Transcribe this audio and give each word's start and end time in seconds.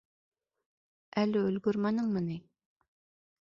—Әле 1.23 1.43
өлгөрмәнеңме 1.51 2.25
ни? 2.31 2.39